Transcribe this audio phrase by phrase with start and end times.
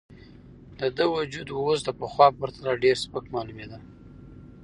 [0.79, 3.77] د ده وجود اوس د پخوا په پرتله ډېر سپک معلومېده.